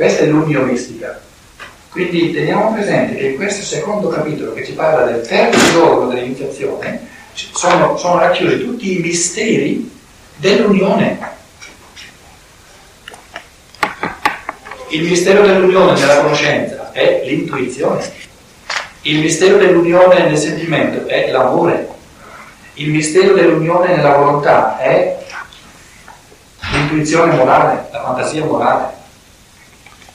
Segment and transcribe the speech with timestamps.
[0.00, 1.20] Questa è l'unionistica.
[1.90, 7.06] Quindi teniamo presente che in questo secondo capitolo che ci parla del terzo giorno dell'iniziazione
[7.34, 9.90] sono, sono racchiusi tutti i misteri
[10.36, 11.18] dell'unione.
[14.88, 18.10] Il mistero dell'unione nella conoscenza è l'intuizione.
[19.02, 21.88] Il mistero dell'unione nel sentimento è l'amore.
[22.72, 25.22] Il mistero dell'unione nella volontà è
[26.72, 28.98] l'intuizione morale, la fantasia morale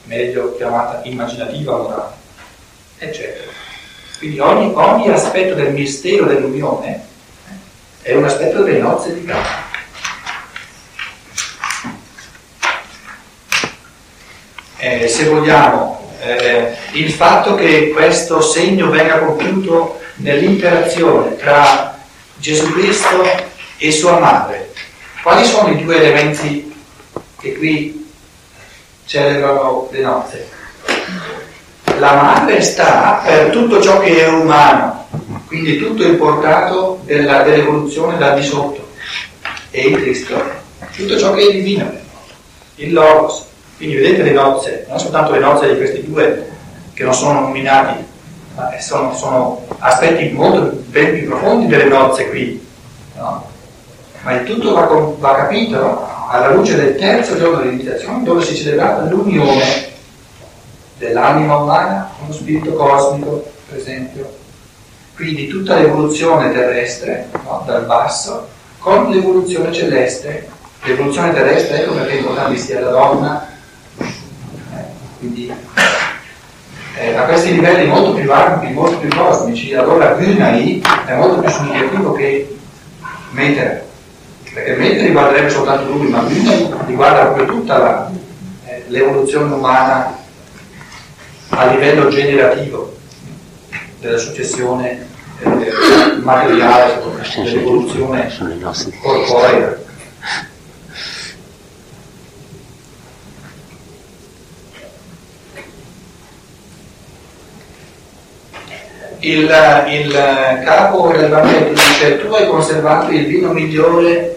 [0.05, 2.13] meglio chiamata immaginativa morale,
[2.97, 3.51] eccetera.
[4.17, 7.05] Quindi ogni, ogni aspetto del mistero dell'unione
[8.01, 9.63] è un aspetto delle nozze di Cana.
[14.77, 21.97] Eh, se vogliamo, eh, il fatto che questo segno venga compiuto nell'interazione tra
[22.37, 23.23] Gesù Cristo
[23.77, 24.71] e sua madre,
[25.23, 26.73] quali sono i due elementi
[27.39, 27.94] che qui
[29.05, 30.49] celebrano le nozze.
[31.97, 35.05] La madre sta per tutto ciò che è umano,
[35.47, 38.89] quindi tutto il portato della, dell'evoluzione da di sotto.
[39.71, 40.41] E il Cristo,
[40.95, 41.89] tutto ciò che è divino,
[42.75, 43.45] il Logos.
[43.77, 46.49] Quindi vedete le nozze, non soltanto le nozze di questi due
[46.93, 48.03] che non sono nominati,
[48.55, 52.65] ma sono, sono aspetti molto ben più profondi delle nozze qui.
[53.15, 53.49] No?
[54.21, 54.85] Ma il tutto va,
[55.19, 59.93] va capito alla luce del terzo giorno dell'iniziazione dove si celebrava l'unione
[60.97, 64.43] dell'anima umana con lo spirito cosmico, per esempio.
[65.15, 70.49] Quindi tutta l'evoluzione terrestre, no, dal basso, con l'evoluzione celeste.
[70.83, 73.47] L'evoluzione terrestre, ecco perché è importante sia la donna.
[73.97, 74.83] Eh,
[75.19, 75.51] quindi
[76.97, 81.49] eh, a questi livelli molto più ampi, molto più cosmici, allora Gunai è molto più
[81.49, 82.57] significativo che
[83.31, 83.84] Meter
[84.55, 88.11] perché mentre riguarderebbe soltanto lui, ma lui riguarda proprio tutta la,
[88.67, 90.17] eh, l'evoluzione umana
[91.49, 92.95] a livello generativo
[93.99, 95.07] della successione
[95.39, 97.01] eh, materiale,
[97.35, 98.31] dell'evoluzione
[99.01, 99.83] corporea.
[109.19, 109.51] Il,
[109.89, 114.35] il capo del Vangelo dice tu hai conservato il vino migliore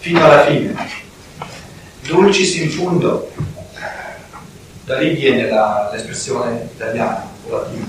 [0.00, 0.74] fino alla fine.
[2.02, 3.30] Dulcis in fundo,
[4.84, 7.86] da lì viene la, l'espressione italiana o latina.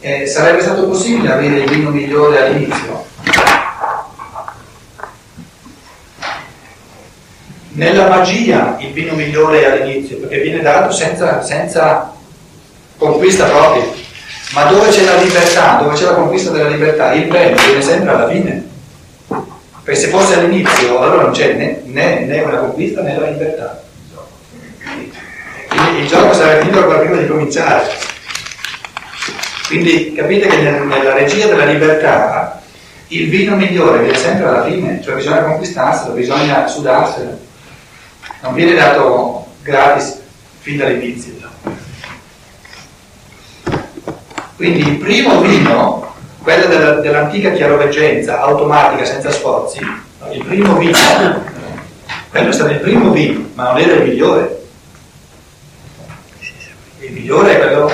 [0.00, 3.04] Eh, sarebbe stato possibile avere il vino migliore all'inizio?
[7.74, 12.12] Nella magia il vino migliore è all'inizio, perché viene dato senza, senza
[12.96, 13.84] conquista propria.
[14.52, 18.10] Ma dove c'è la libertà, dove c'è la conquista della libertà, il bene viene sempre
[18.10, 18.70] alla fine.
[19.82, 23.82] Perché se fosse all'inizio allora non c'è né, né, né una conquista né la libertà.
[25.68, 27.90] Quindi il gioco sarebbe finito ancora prima di cominciare.
[29.66, 32.62] Quindi capite che nel, nella regia della libertà
[33.08, 37.38] il vino migliore viene sempre alla fine, cioè bisogna conquistarselo, bisogna sudarselo.
[38.42, 40.20] Non viene dato gratis
[40.60, 41.32] fin dall'inizio.
[44.56, 46.01] Quindi il primo vino
[46.42, 49.78] quella della, dell'antica chiaroveggenza automatica senza sforzi,
[50.30, 50.98] il primo vino,
[52.30, 54.60] quello è stato il primo vino, ma non era il migliore.
[57.00, 57.90] Il migliore è quello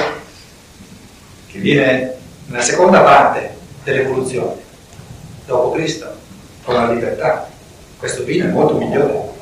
[1.50, 2.14] che viene
[2.46, 4.54] nella seconda parte dell'evoluzione,
[5.46, 6.10] dopo Cristo,
[6.64, 7.48] con la libertà.
[7.98, 9.36] Questo vino è molto migliore.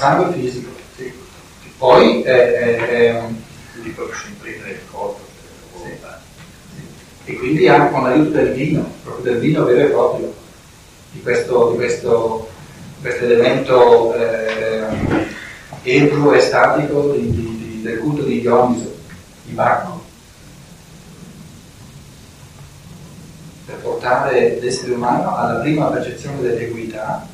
[0.00, 0.70] Sangue fisico.
[0.96, 1.12] Sì.
[1.76, 3.36] Poi è, è, è un...
[3.72, 5.20] Quindi proprio si imprime il corpo,
[5.82, 5.90] sì.
[7.26, 10.34] E quindi anche con l'aiuto del vino, proprio del vino vero e proprio,
[11.12, 12.48] di questo, di questo,
[13.00, 14.84] questo elemento eh,
[15.82, 18.96] ebro e statico di, di, di, del culto di Dioniso,
[19.44, 20.02] di Bacco.
[23.66, 27.28] Per portare l'essere umano alla prima percezione dell'equità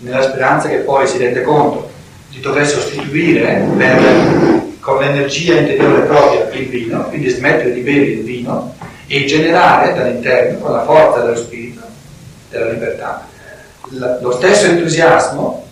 [0.00, 1.90] nella speranza che poi si rende conto
[2.30, 8.22] di dover sostituire per, con l'energia interiore propria il vino, quindi smettere di bere il
[8.22, 8.74] vino
[9.06, 11.80] e generare dall'interno, con la forza dello spirito,
[12.48, 13.26] della libertà,
[14.20, 15.66] lo stesso entusiasmo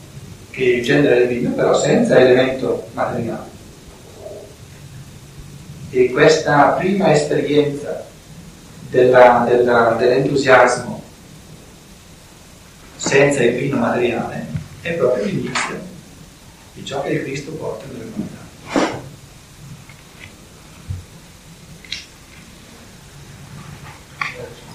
[0.50, 3.56] che genera il vino, però senza elemento materiale.
[5.90, 8.04] E questa prima esperienza
[8.90, 11.02] della, della, dell'entusiasmo
[13.08, 14.46] senza il vino materiale
[14.82, 15.80] è proprio l'inizio
[16.74, 18.36] di ciò che Cristo porta nell'umanità.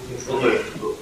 [0.08, 0.98] in fondo è tutto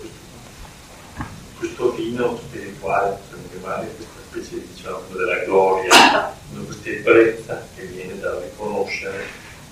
[1.59, 6.37] questo vino spirituale, possiamo chiamare questa specie diciamo, della gloria,
[6.67, 9.25] questa ebbrezza che viene dal riconoscere,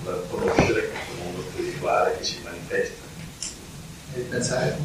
[0.02, 3.08] dal conoscere questo mondo spirituale che si manifesta.
[4.14, 4.78] E pensare,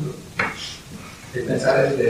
[1.35, 2.09] e pensare le...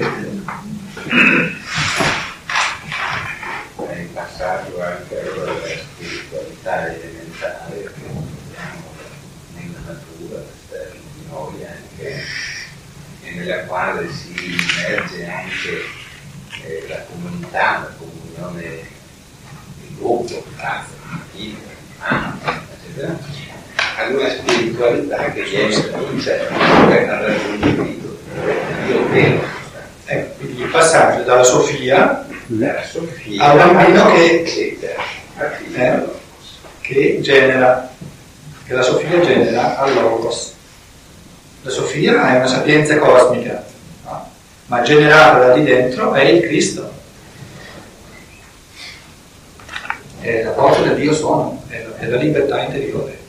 [3.88, 8.94] È il passaggio anche allora della spiritualità elementare che vediamo
[9.56, 12.24] nella natura, questa di noi anche,
[13.24, 15.86] e nella quale si immerge anche
[16.64, 18.88] eh, la comunità, la comunione
[19.82, 21.58] di gruppo, casa, famiglia,
[21.98, 23.18] mamma, eccetera,
[24.06, 26.22] ad una spiritualità che viene da un
[27.26, 28.18] raggiungimento
[28.86, 29.44] Dio vero.
[30.06, 34.78] Ecco, quindi il passaggio dalla Sofia Dalla Sofia Al bambino che-
[35.38, 36.04] a Eh?
[36.82, 37.90] che genera,
[38.66, 40.54] che la Sofia genera al Logos.
[41.64, 43.64] La Sofia è una sapienza cosmica,
[44.06, 44.30] no?
[44.68, 46.92] ma generata da lì dentro è il Cristo.
[50.22, 53.24] È la porta del Dio suono, è la, è la libertà interiore.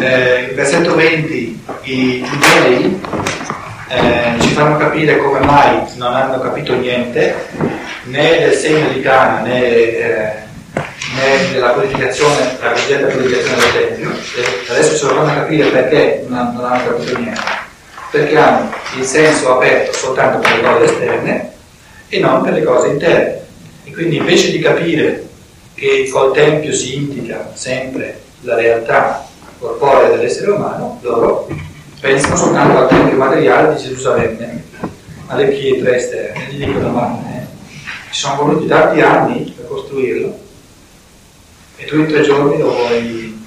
[0.00, 3.00] Eh, il versetto 20, i giudei
[3.88, 7.34] eh, ci fanno capire come mai non hanno capito niente
[8.04, 10.32] né del segno di Cana né, eh,
[11.14, 14.10] né della purificazione, la cosiddetta purificazione del Tempio.
[14.10, 17.40] E adesso ci dovranno capire perché non, non hanno capito niente.
[18.10, 21.52] Perché hanno il senso aperto soltanto per le cose esterne
[22.08, 23.42] e non per le cose interne.
[23.84, 25.26] E quindi invece di capire
[25.74, 29.26] che col Tempio si indica sempre la realtà
[29.58, 31.48] corporea dell'essere umano, loro
[32.04, 34.62] pensano soltanto al Tempio materiale di Gerusalemme,
[35.28, 37.46] alle pietre esterne, gli dicono ma eh,
[38.10, 40.38] ci sono voluti tanti anni per costruirlo
[41.78, 43.42] e tu in tre giorni lo vuoi...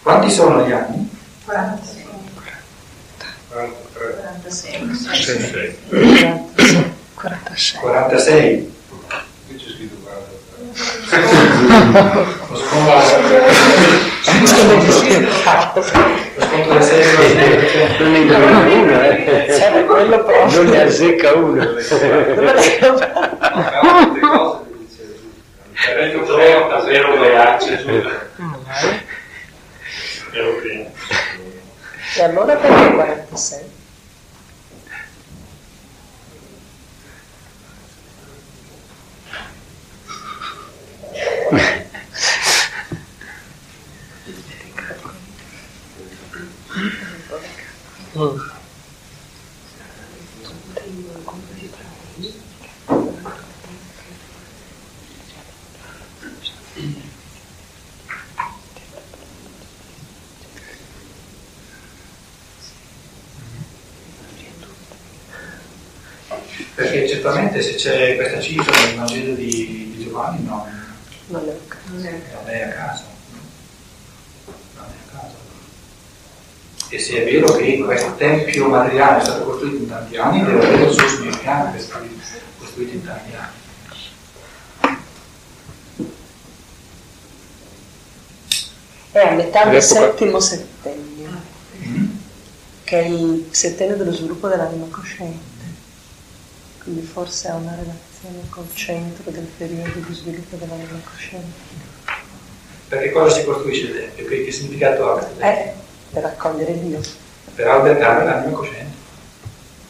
[0.00, 1.10] Quanti sono gli anni?
[1.44, 2.04] 46.
[3.50, 4.96] 46.
[7.14, 7.80] 46.
[7.82, 8.72] 46.
[9.48, 9.96] Qui c'è scritto
[10.70, 12.38] 43.
[12.48, 15.18] Lo sconto, 6 perché
[17.98, 19.46] Non ne indovina uno, eh.
[19.50, 21.62] Serve quello Non ne azzecca uno.
[26.26, 27.14] Zero, davvero
[30.32, 30.84] Ero prima.
[32.16, 33.78] E allora perché 46?
[66.74, 70.62] Perché certamente se c'è questa cifra nel Vangelo di, di Giovanni non,
[71.26, 71.86] Non è un caso.
[71.92, 73.04] non è a caso.
[74.74, 75.34] Non è a caso.
[76.92, 80.66] E se è vero che questo tempio materiale è stato costruito in tanti anni, deve
[80.66, 82.04] avere il suo significato che è stato
[82.58, 84.98] costruito in tanti anni.
[89.12, 91.08] È a metà del settimo settennio,
[91.86, 92.06] Mm?
[92.84, 95.38] che è il settennio dello sviluppo dell'anima cosciente.
[96.82, 101.58] Quindi forse ha una relazione col centro del periodo di sviluppo dell'anima cosciente.
[102.88, 104.26] Perché cosa si costruisce il tempio?
[104.26, 105.46] Che, significato ha questo tempio?
[105.46, 105.74] È
[106.12, 107.00] per accogliere Dio.
[107.54, 108.96] per albergare l'anima cosciente,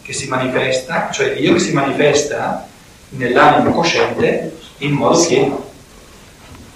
[0.02, 2.66] che si manifesta, cioè Dio che si manifesta
[3.10, 5.68] nell'anima cosciente in modo pieno.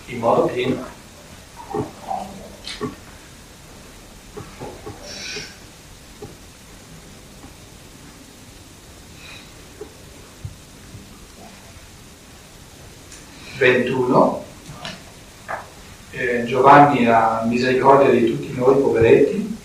[0.06, 0.92] In modo pieno.
[13.56, 14.43] Ventuno.
[16.24, 19.56] Eh, Giovanni ha misericordia di tutti noi poveretti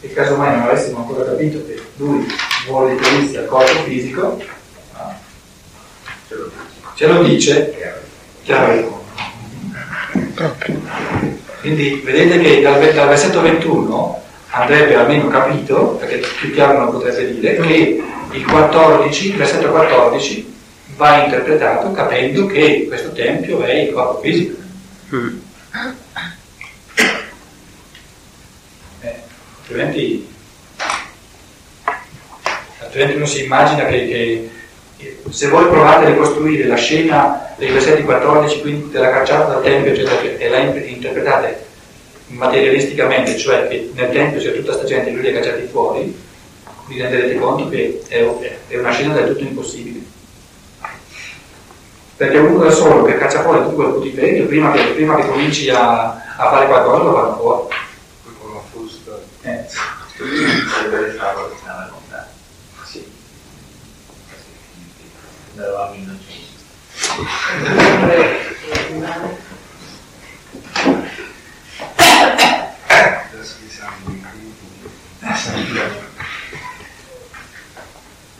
[0.00, 2.26] e casomai non avessimo ancora capito che lui
[2.66, 4.40] vuole riferirsi al corpo fisico,
[6.94, 7.74] ce lo dice
[8.42, 8.96] chiaramente.
[11.60, 17.56] Quindi vedete che dal, versetto 21 andrebbe almeno capito, perché più chiaro non potrebbe dire,
[17.56, 20.54] che il 14, il versetto 14
[20.96, 24.56] va interpretato capendo che questo tempio è il corpo fisico.
[29.00, 29.14] Eh,
[29.60, 30.28] altrimenti,
[32.80, 34.50] altrimenti uno si immagina che,
[34.96, 39.62] che se voi provate a ricostruire la scena dei versetti 14, quindi della cacciata dal
[39.62, 41.66] Tempio, eccetera, e la interpretate
[42.28, 46.16] materialisticamente, cioè che nel Tempio c'è tutta questa gente e lui li ha cacciati fuori,
[46.86, 48.26] vi renderete conto che è,
[48.68, 50.16] è una scena del tutto impossibile.
[52.18, 55.70] Perché uno da solo che caccia fuori tutto quel putiferio, prima che, prima che cominci
[55.70, 57.74] a, a, fare qualcosa lo fanno fuori.
[58.40, 59.20] Con una frusta.
[59.42, 59.64] Eh.
[62.82, 63.08] Sì.
[65.56, 66.56] Eravamo innocenti.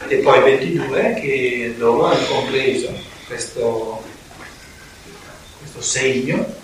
[0.06, 0.14] Che.
[0.14, 4.02] E poi 22 che loro hanno compreso questo,
[5.58, 6.56] questo segno,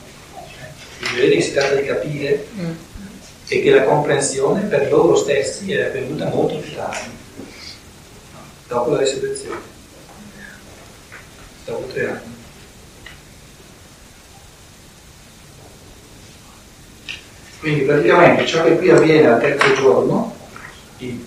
[0.99, 2.47] che si tratta di capire
[3.47, 7.11] e che la comprensione per loro stessi è avvenuta molto più tardi,
[8.66, 9.61] dopo la resurrezione,
[11.66, 12.33] dopo tre anni.
[17.61, 20.35] Quindi praticamente ciò che qui avviene al terzo giorno,
[20.99, 21.25] in,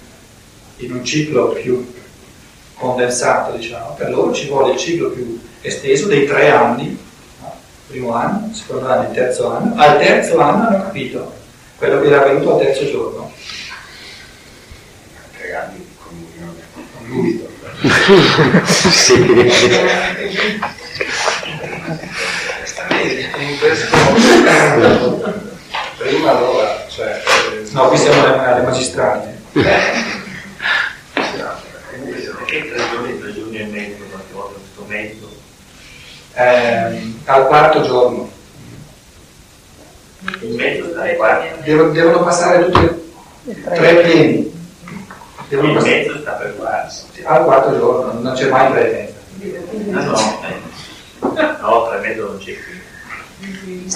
[0.78, 1.96] in un ciclo più
[2.78, 6.98] condensato, diciamo, per loro ci vuole il ciclo più esteso dei tre anni,
[7.42, 7.56] no?
[7.88, 9.74] primo anno, secondo anno, il terzo anno.
[9.76, 11.34] Al terzo anno hanno capito
[11.78, 13.32] quello che era avvenuto al terzo giorno.
[15.38, 17.46] Tre anni di comunione con lui.
[18.94, 19.14] sì.
[23.40, 23.96] In questo
[25.98, 29.36] prima allora, cioè, eh, No, qui siamo alle, alle magistrali.
[32.48, 35.36] Perché tre giorni, tre giorni e mezzo, qualche volta questo mezzo?
[36.40, 38.30] Ehm, al quarto giorno.
[40.42, 41.44] In mezzo qua.
[41.64, 42.86] Devo- devono passare tutti
[43.50, 44.52] e tre pieni.
[45.48, 47.04] Devono In passare mezzo sta per farsi.
[47.24, 49.92] al quarto giorno, non c'è mai tre e mezza.
[49.92, 50.42] No, no.
[50.44, 51.56] eh.
[51.62, 53.92] No, tre e mezzo non c'è qui.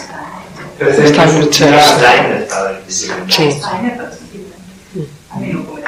[0.77, 1.79] Per esempio, Stanno su- certo.
[1.97, 2.81] Steiner dire.
[3.27, 3.61] Sì.
[5.27, 5.81] almeno come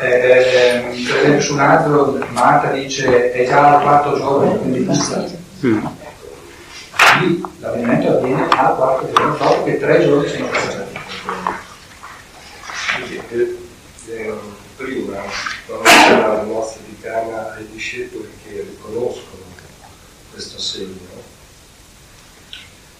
[0.00, 0.84] eh,
[1.36, 5.24] ehm, per esempio su un altro Marta dice è già al quarto giorno, quindi passa.
[5.64, 5.86] Mm.
[7.20, 10.98] Lì l'avvenimento avviene al quarto giorno, dopo che tre giorni sono passati.
[13.30, 13.58] eh,
[14.08, 14.34] eh,
[14.76, 15.22] prima
[15.66, 19.44] quando c'era la mostra di Cana ai discepoli che riconoscono
[20.30, 21.24] questo segno,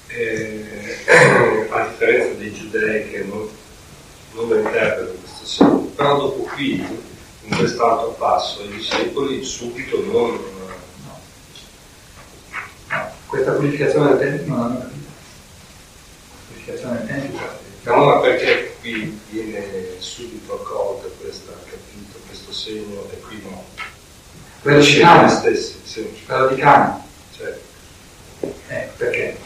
[0.08, 3.46] eh, a differenza dei giudei che non,
[4.32, 6.82] non lo interpretano questo segno, però dopo qui,
[7.48, 10.54] in quest'altro passo, i discepoli subito non,
[12.88, 15.08] No, questa purificazione del Tempio non l'hanno capito.
[16.48, 17.40] Purificazione del Tempio.
[17.84, 23.64] No, ma perché qui viene subito accolta questa, capito, questo segno e qui no.
[24.62, 27.04] Quello di Cana, stessi, sì, quello di Cana.
[27.36, 27.56] cioè,
[28.68, 29.38] Eh, perché?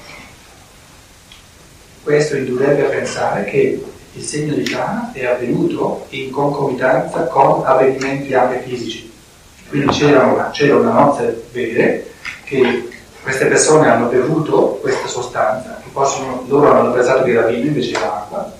[2.03, 8.35] Questo indurrebbe a pensare che il segno di Cana è avvenuto in concomitanza con avvenimenti
[8.35, 9.11] anche fisici.
[9.69, 11.99] Quindi c'era una, c'era una nozze vera
[12.45, 12.89] che
[13.23, 17.93] queste persone hanno bevuto questa sostanza, che possono, loro hanno pensato che era vino invece
[17.95, 18.53] era acqua,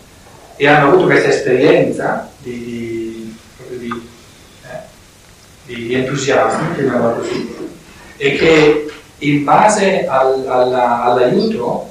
[0.57, 4.09] e hanno avuto questa esperienza di, di, di,
[4.65, 7.57] eh, di entusiasmo, chiamiamola così,
[8.17, 11.89] e che in base al- alla- all'aiuto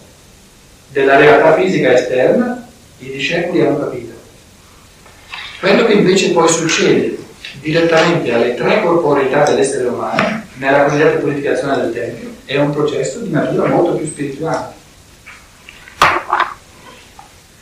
[0.89, 2.58] della realtà fisica esterna
[2.99, 4.13] i discepoli hanno capito.
[5.59, 7.17] Quello che invece poi succede
[7.59, 13.29] direttamente alle tre corporeità dell'essere umano, nella cosiddetta purificazione del Tempio, è un processo di
[13.29, 14.73] natura molto più spirituale.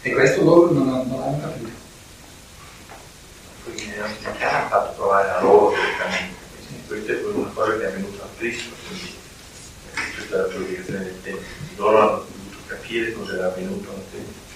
[0.01, 1.69] E questo loro non, non hanno capito.
[3.63, 6.35] Quindi in casa hanno fatto provare a loro direttamente.
[6.87, 9.13] Questa è una cosa che è avvenuta a Cristo, quindi
[10.15, 11.41] questa è la purificazione del tempo.
[11.75, 14.46] Loro hanno dovuto capire cosa era avvenuto al tempo.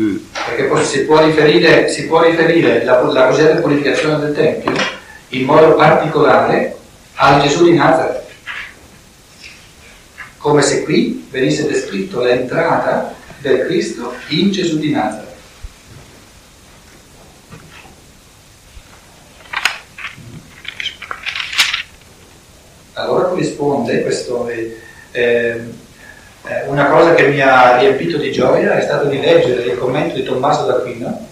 [0.00, 0.16] Mm.
[0.46, 4.72] Perché poi si può riferire, si può riferire la, la cosiddetta purificazione del Tempio
[5.30, 6.76] in modo particolare
[7.14, 8.26] al Gesù di Nazareth.
[10.38, 15.26] Come se qui venisse descritto l'entrata del Cristo in Gesù di Nazareth.
[22.92, 24.48] Allora corrisponde questo.
[25.10, 25.86] eh,
[26.46, 30.14] eh, una cosa che mi ha riempito di gioia è stato di leggere il commento
[30.14, 31.26] di Tommaso d'Aquino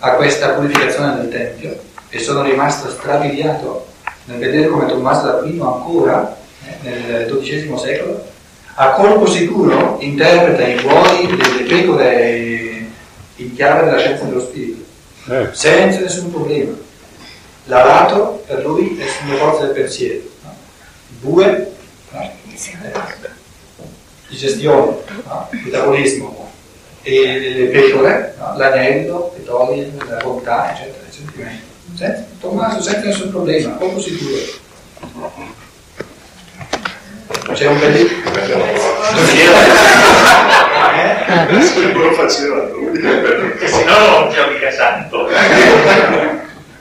[0.00, 3.86] a questa purificazione del Tempio e sono rimasto strabiliato
[4.24, 6.36] nel vedere come Tommaso d'Aquino ancora
[6.82, 8.32] eh, nel XII secolo
[8.76, 12.86] a colpo sicuro interpreta i buoi delle pecore,
[13.36, 14.82] in chiave della scienza dello spirito,
[15.28, 16.74] Eh, senza nessun problema.
[17.66, 20.54] L'alato per lui è sulle forze del pensiero, no?
[21.20, 21.72] bue
[22.10, 22.30] no?
[24.34, 25.48] Eh, digestione, no?
[25.50, 26.50] metabolismo,
[27.02, 28.56] e le pecore, no?
[28.56, 31.62] l'agnello che toglie la bontà, eccetera, sentimenti.
[31.94, 34.36] Senza, Tommaso, senza nessun problema, poco sicuro.
[37.52, 38.30] C'è un bellissimo.
[41.74, 43.00] Quello lo faceva lui.
[43.00, 45.28] Se no non c'è mica santo.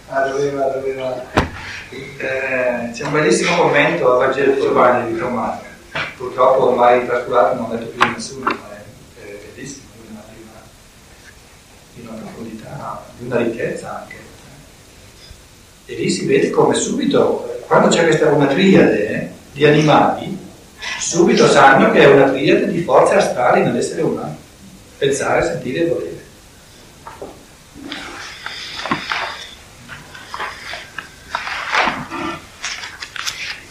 [0.09, 1.23] Ah, doveva, doveva.
[1.91, 5.72] Eh, c'è un bellissimo commento al Vangelo Giovanni di Tommaso.
[6.17, 10.61] Purtroppo ormai trascurato, non ho detto più nessuno, ma è, bellissimo, di una, una,
[11.93, 14.21] di una profondità, di una ricchezza anche.
[15.85, 20.37] E lì si vede come subito, quando c'è questa una triade di animali,
[20.99, 24.37] subito sanno che è una triade di forze astrali nell'essere umano.
[24.97, 26.23] Pensare, sentire e volere.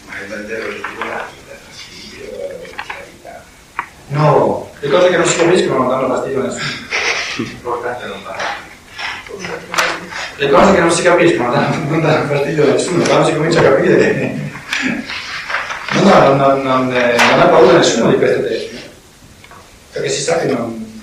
[0.05, 3.43] Ma il Vangelo di Giovanni dà fastidio alla verità.
[4.13, 6.87] No, le cose che non si capiscono non danno fastidio a nessuno.
[7.37, 8.71] L'importante è non parlare.
[10.35, 11.51] Le cose che non si capiscono
[11.87, 14.51] non danno, fastidio a nessuno, quando si comincia a capire.
[15.93, 18.81] No, no, non, non, eh, non ha paura nessuno di queste testi.
[19.91, 21.01] Perché si sa che non.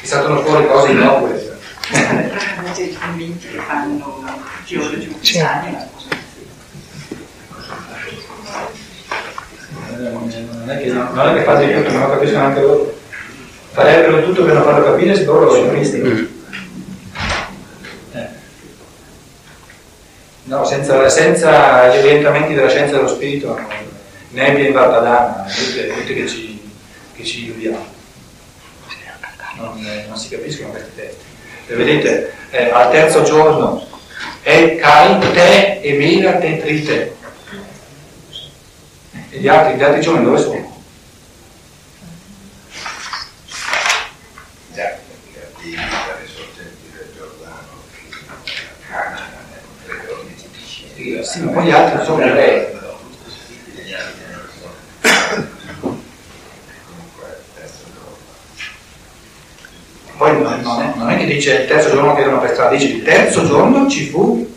[0.00, 1.58] che saltano fuori cose innocue.
[2.56, 4.24] Invece i convinti che fanno
[4.66, 6.18] geologi ufficiali, ma cosa
[10.08, 12.98] Non è che, non è che fanno di tutto, non lo capiscono anche loro.
[13.72, 16.28] Farebbero tutto per non farlo capire se loro lo capiscono.
[18.12, 18.28] Eh.
[20.44, 23.58] No, senza, senza gli orientamenti della scienza dello spirito,
[24.30, 26.72] nebbia in Valpadana, tutte, tutte che ci,
[27.14, 27.98] che ci illudiamo.
[29.56, 31.24] Non, eh, non si capiscono questi testi.
[31.66, 33.86] E vedete, eh, al terzo giorno,
[34.42, 37.18] e cai te e mira te trite.
[39.32, 40.78] E gli altri, gli altri giorni dove sono?
[51.22, 52.66] Sì, ma poi gli altri sono ebrei.
[60.16, 62.88] Poi non, è, non è che dice il terzo giorno che erano per strada, dice
[62.88, 64.54] il terzo giorno ci fu,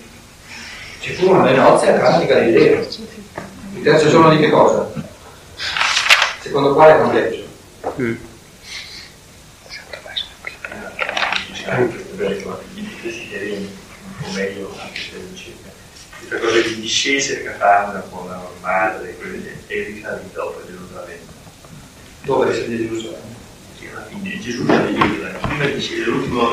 [0.99, 2.81] ci furono le nozze a Cana di Galilea.
[3.83, 4.89] Il terzo giorno di che cosa?
[6.39, 7.43] Secondo quale congreggio?
[11.65, 12.43] Anche per
[13.01, 15.69] questi terreni, un po' meglio anche se ricerca.
[16.17, 19.17] Questa cosa di discese che fanno con la madre,
[19.67, 21.27] e risalì dopo Gerusalemme.
[22.21, 23.35] Dove risale Gerusalemme?
[23.77, 25.39] Che alla fine Gesù sale Gerusalemme.
[25.39, 26.51] Prima dice l'ultimo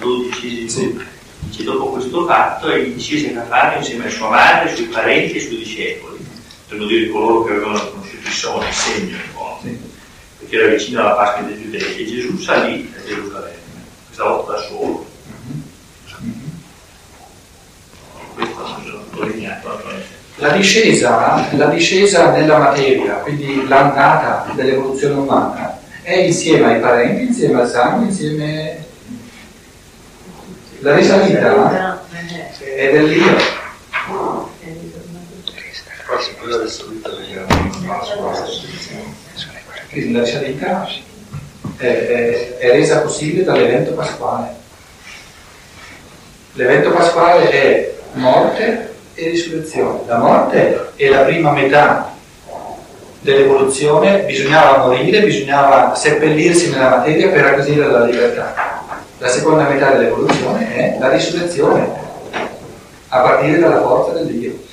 [0.00, 0.68] dodicesimo.
[0.68, 1.00] Sì.
[1.38, 5.34] Dice dopo questo fatto egli discese a Cafarno insieme a sua madre, ai suoi parenti
[5.34, 6.15] e ai suoi discepoli.
[6.68, 9.58] Per dire coloro che avevano conosciuto il sogno, il segno un po'.
[9.62, 9.78] Sì.
[10.38, 14.58] Perché era vicino alla Pasqua dei Giudei e Gesù salì a Gerusalemme, questa volta da
[14.62, 15.06] solo.
[18.34, 20.14] Questo è sottolineato naturalmente.
[20.38, 27.60] La discesa, la discesa nella materia, quindi l'andata dell'evoluzione umana, è insieme ai parenti, insieme
[27.60, 28.84] al sangue, insieme...
[30.80, 32.04] La risalita
[32.58, 33.55] è dell'io.
[36.46, 37.10] Quella del solito
[39.90, 40.88] Quindi la risalita
[41.76, 44.54] è, è- è resa possibile dall'evento pasquale.
[46.52, 50.02] L'evento pasquale è morte e risurrezione.
[50.06, 52.14] La morte è la prima metà
[53.18, 58.54] dell'evoluzione, bisognava morire, bisognava seppellirsi nella materia per acquisire la libertà.
[59.18, 61.90] La seconda metà dell'evoluzione è la risurrezione,
[63.08, 64.65] a partire dalla forza del Dio.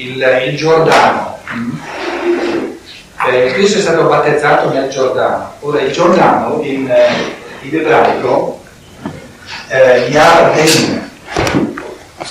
[0.00, 1.38] Il, il Giordano.
[3.28, 5.52] Eh, Cristo è stato battezzato nel Giordano.
[5.60, 8.62] Ora il Giordano in, eh, in ebraico
[9.68, 11.10] eh, Yarden,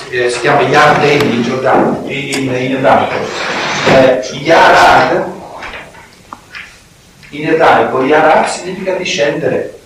[0.10, 3.16] eh, si chiama Yarden in Giordano, in, in ebraico.
[3.88, 5.26] Eh, Yarad,
[7.30, 9.78] in ebraico Yarad significa discendere.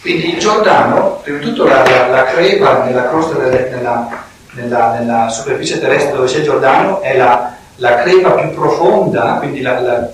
[0.00, 4.98] Quindi il Giordano, prima di tutto la, la, la creva nella crosta delle, nella, nella,
[4.98, 10.10] nella superficie terrestre dove c'è Giordano è la, la creva più profonda, quindi la, la-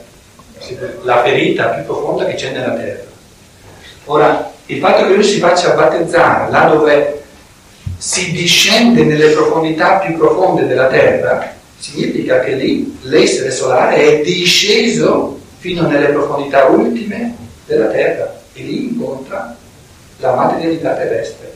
[1.02, 3.04] la ferita più profonda che c'è nella terra.
[4.06, 7.22] Ora, il fatto che lui si faccia battezzare là dove
[7.98, 15.38] si discende nelle profondità più profonde della Terra, significa che lì l'essere solare è disceso
[15.58, 17.34] fino nelle profondità ultime
[17.66, 19.56] della Terra e lì incontra
[20.18, 21.52] la materialità terrestre.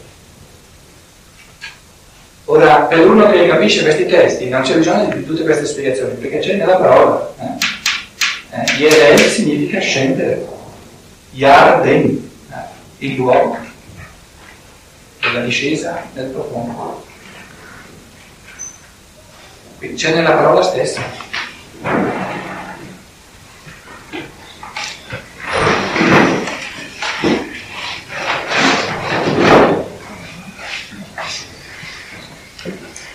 [2.53, 6.41] Ora, per uno che capisce questi testi, non c'è bisogno di tutte queste spiegazioni, perché
[6.41, 7.33] c'è nella parola.
[7.39, 8.57] Eh?
[8.57, 10.45] Eh, Yerel significa scendere,
[11.31, 13.07] Yarden, eh?
[13.07, 13.57] il luogo
[15.21, 17.07] della discesa nel profondo.
[19.95, 21.30] C'è nella parola stessa.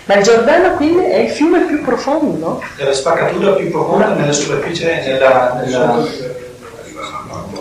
[0.06, 2.62] Ma il Giordano quindi è il fiume più profondo?
[2.76, 6.06] È la spaccatura più profonda nella superficie, nella, nella...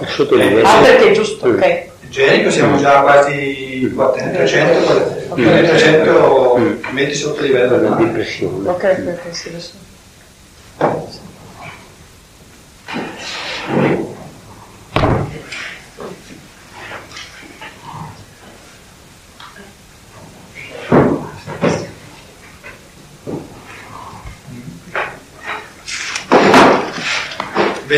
[0.06, 1.92] Sotto il Ah, perché è giusto, ok.
[2.08, 3.92] Gerico siamo già quasi
[4.32, 8.12] 300, 300 metri sotto il livello del di mare.
[8.12, 8.68] pressione.
[8.68, 9.72] Ok, ok, sì, adesso.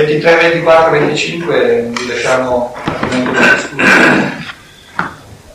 [0.04, 2.74] 23, 24, 25 li lasciamo
[3.08, 4.44] discutere.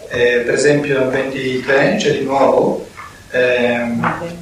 [0.10, 2.86] Eh, per esempio nel 23 c'è di nuovo
[3.30, 4.34] ehm,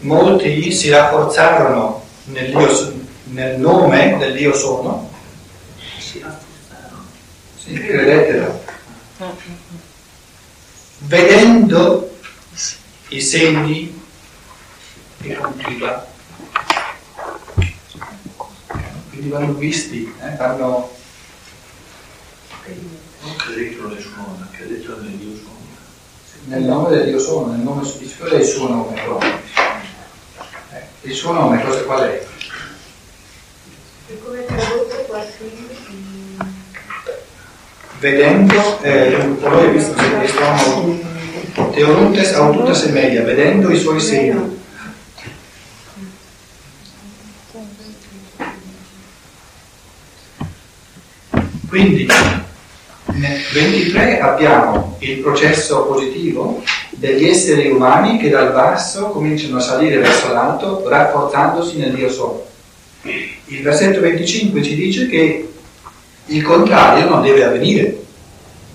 [0.00, 2.52] molti si rafforzarono nel,
[3.24, 5.10] nel nome del Dio sono.
[7.56, 8.62] Sì, credettero
[11.06, 12.16] vedendo
[13.08, 14.00] i segni
[15.20, 16.11] che compiva
[19.22, 20.90] quindi vanno visti eh, vanno
[23.22, 26.56] Non credetelo nel suo nome, credetelo nel Dio suo nome.
[26.56, 29.20] nel nome del Dio sono nel nome è il suo nome però?
[30.72, 32.26] Eh, il suo nome cosa qual è?
[34.08, 35.24] E come tradotto qua
[38.00, 41.10] vedendo eh, voi visto se questo
[41.70, 44.61] Teoruntes aututas e media vedendo i suoi segni
[51.72, 52.06] quindi
[53.06, 59.96] nel 23 abbiamo il processo positivo degli esseri umani che dal basso cominciano a salire
[59.96, 62.46] verso l'alto rafforzandosi nel Dio solo
[63.04, 65.50] il versetto 25 ci dice che
[66.26, 68.02] il contrario non deve avvenire,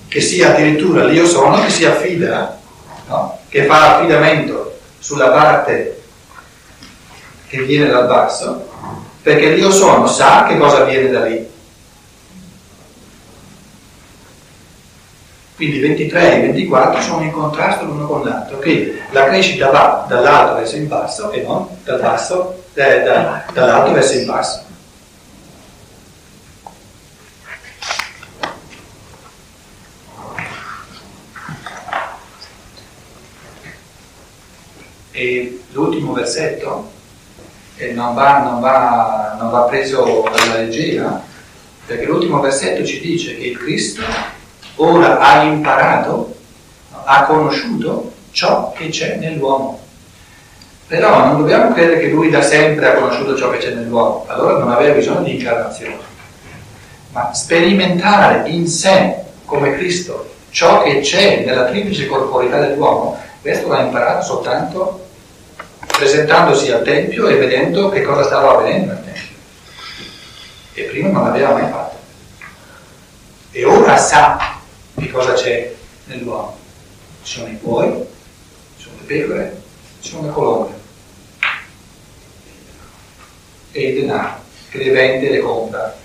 [0.07, 2.60] che sia addirittura l'io sono che si affida,
[3.10, 3.38] no?
[3.47, 6.01] che fa affidamento sulla parte
[7.47, 8.67] che viene dal basso,
[9.21, 11.55] perché l'io sono sa che cosa viene da lì.
[15.57, 20.53] Quindi 23 e 24 sono in contrasto l'uno con l'altro, che la crescita va dall'alto
[20.55, 24.61] verso il basso e non dal basso, eh, da- dall'alto verso il basso.
[35.11, 36.91] E l'ultimo versetto
[37.77, 41.23] eh, non, va, non va- non va preso alla leggera,
[41.85, 44.01] perché l'ultimo versetto ci dice che il Cristo
[44.77, 46.35] ora ha imparato,
[47.03, 49.79] ha conosciuto ciò che c'è nell'uomo.
[50.87, 54.57] Però non dobbiamo credere che lui da sempre ha conosciuto ciò che c'è nell'uomo, allora
[54.57, 55.97] non aveva bisogno di incarnazione.
[57.11, 63.81] Ma sperimentare in sé, come Cristo, ciò che c'è nella triplice corporità dell'uomo, questo l'ha
[63.81, 65.05] imparato soltanto
[65.87, 69.35] presentandosi al Tempio e vedendo che cosa stava avvenendo al Tempio.
[70.73, 71.95] E prima non l'aveva mai fatto.
[73.51, 74.56] E ora sa
[74.99, 75.73] che cosa c'è
[76.05, 76.57] nell'uomo.
[77.23, 78.05] Ci sono i buoi,
[78.77, 79.62] ci sono le pecore,
[80.01, 80.75] ci sono le colombe.
[83.71, 85.95] E il denaro che le vende e le compra.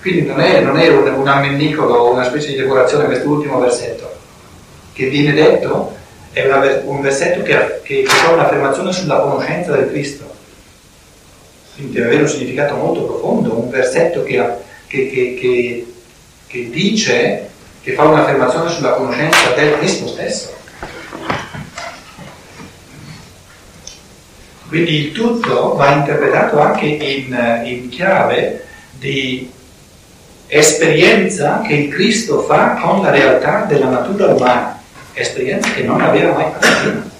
[0.00, 4.10] Quindi non è, non è un, un ammennicolo una specie di decorazione quest'ultimo versetto.
[4.92, 5.96] Che viene detto
[6.32, 10.30] è una un versetto che, che, che fa un'affermazione sulla conoscenza del Cristo.
[11.74, 14.40] Quindi deve avere un significato molto profondo, un versetto che,
[14.86, 15.91] che-
[16.52, 17.48] che- dice,
[17.82, 20.54] che fa un'affermazione sulla conoscenza del Cristo stesso.
[24.68, 29.50] Quindi il tutto va interpretato anche in, in chiave di
[30.46, 34.80] esperienza che il Cristo fa con la realtà della natura umana,
[35.14, 37.10] esperienza che non aveva mai fatto prima.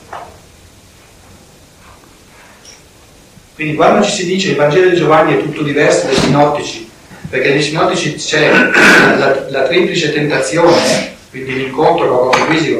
[3.54, 6.90] Quindi quando ci si dice il Vangelo di Giovanni è tutto diverso dai sinottici,
[7.32, 12.78] perché nei sinottici c'è la, la triplice tentazione quindi l'incontro con la cosa fisica,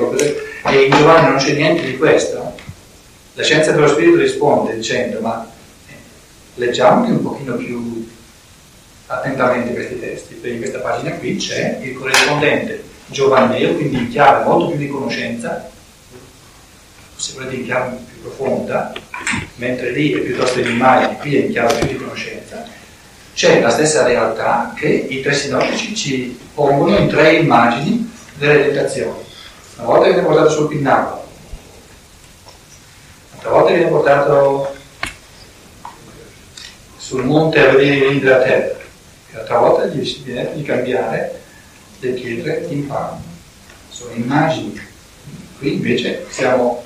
[0.70, 2.54] e in Giovanni non c'è niente di questo.
[3.32, 5.50] La scienza dello spirito risponde dicendo, ma
[5.88, 5.94] eh,
[6.56, 8.06] leggiamo un pochino più
[9.06, 14.44] attentamente questi testi, perché in questa pagina qui c'è il corrispondente giovanneo, quindi in chiave
[14.44, 15.70] molto più di conoscenza,
[17.16, 18.92] se volete in chiave più profonda,
[19.54, 22.80] mentre lì è piuttosto in immagini, qui è in chiave più di conoscenza,
[23.34, 29.20] c'è la stessa realtà che i tre sinottici ci pongono in tre immagini delle tentazioni.
[29.76, 31.26] Una volta viene portato sul pinnacolo,
[33.30, 34.74] un'altra volta viene portato
[36.96, 41.40] sul monte a vedere i regni della terra, e l'altra volta gli viene di cambiare
[42.00, 43.20] le pietre in pane.
[43.88, 44.80] Sono immagini.
[45.58, 46.82] Qui invece siamo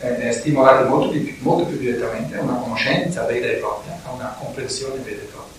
[0.00, 4.36] eh, stimolati molto, di, molto, più direttamente a una conoscenza vera e propria, a una
[4.38, 5.58] comprensione vera e propria.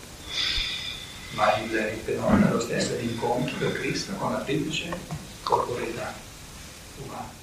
[1.32, 4.90] Ma il, il fenomeno è lo stesso, l'incontro del Cristo con la triplice
[5.44, 6.14] corporeità
[7.04, 7.41] umana.